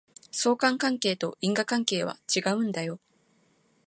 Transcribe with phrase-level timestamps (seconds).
[0.31, 2.99] 相関関係と因果関係は違うんだよ